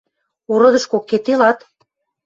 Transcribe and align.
Ородышкок 0.53 1.03
кеделат? 1.09 1.59